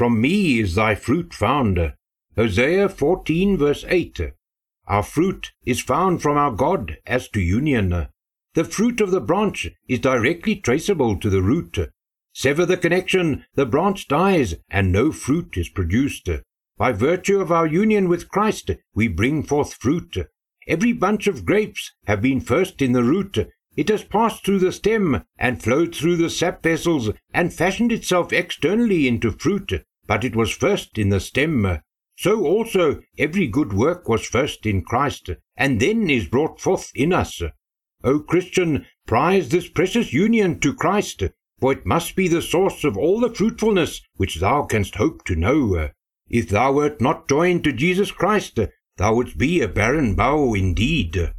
[0.00, 1.92] From me is thy fruit found.
[2.34, 4.32] Hosea 14 verse 8.
[4.86, 8.08] Our fruit is found from our God as to union.
[8.54, 11.76] The fruit of the branch is directly traceable to the root.
[12.32, 16.30] Sever the connection, the branch dies, and no fruit is produced.
[16.78, 20.16] By virtue of our union with Christ, we bring forth fruit.
[20.66, 23.36] Every bunch of grapes have been first in the root.
[23.76, 28.32] It has passed through the stem and flowed through the sap vessels and fashioned itself
[28.32, 31.78] externally into fruit but it was first in the stem.
[32.18, 37.12] So also every good work was first in Christ, and then is brought forth in
[37.12, 37.40] us.
[38.02, 41.22] O Christian, prize this precious union to Christ,
[41.60, 45.36] for it must be the source of all the fruitfulness which thou canst hope to
[45.36, 45.90] know.
[46.28, 48.58] If thou wert not joined to Jesus Christ,
[48.96, 51.32] thou wouldst be a barren bough indeed.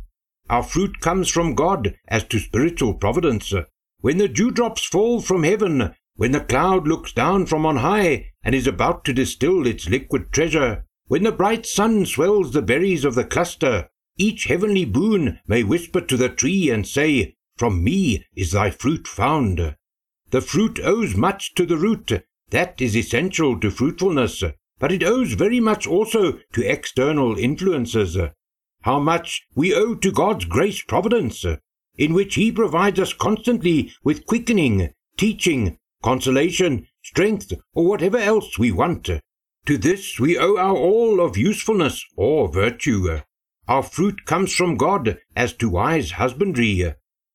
[0.50, 3.54] Our fruit comes from God as to spiritual providence.
[4.00, 8.54] When the dewdrops fall from heaven, when the cloud looks down from on high and
[8.54, 13.16] is about to distill its liquid treasure, when the bright sun swells the berries of
[13.16, 18.52] the cluster, each heavenly boon may whisper to the tree and say, From me is
[18.52, 19.76] thy fruit found.
[20.30, 22.12] The fruit owes much to the root,
[22.52, 24.44] that is essential to fruitfulness,
[24.78, 28.16] but it owes very much also to external influences.
[28.82, 31.44] How much we owe to God's grace providence,
[31.98, 38.72] in which He provides us constantly with quickening, teaching, consolation, strength, or whatever else we
[38.72, 39.10] want.
[39.68, 43.20] To this we owe our all of usefulness or virtue.
[43.68, 46.94] Our fruit comes from God as to wise husbandry.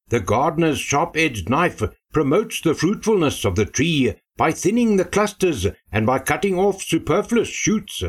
[0.08, 1.82] The gardener's sharp-edged knife
[2.12, 7.48] promotes the fruitfulness of the tree by thinning the clusters and by cutting off superfluous
[7.48, 8.02] shoots.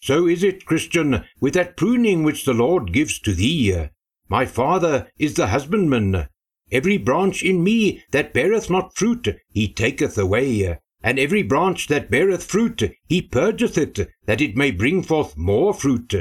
[0.00, 3.88] So is it, Christian, with that pruning which the Lord gives to thee.
[4.28, 6.28] My Father is the husbandman,
[6.72, 10.78] Every branch in me that beareth not fruit, he taketh away.
[11.02, 15.74] And every branch that beareth fruit, he purgeth it, that it may bring forth more
[15.74, 16.14] fruit.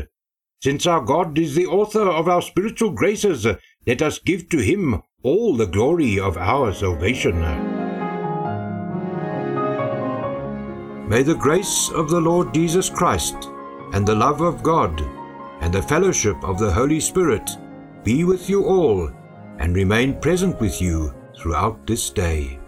[0.61, 3.47] Since our God is the author of our spiritual graces,
[3.87, 7.39] let us give to him all the glory of our salvation.
[11.07, 13.35] May the grace of the Lord Jesus Christ,
[13.93, 15.01] and the love of God,
[15.61, 17.49] and the fellowship of the Holy Spirit
[18.03, 19.11] be with you all
[19.59, 22.59] and remain present with you throughout this day.